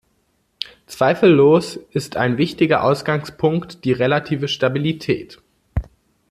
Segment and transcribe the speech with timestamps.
[0.87, 5.39] Zweifellos ist ein wichtiger Ausgangspunkt die relative Stabilität.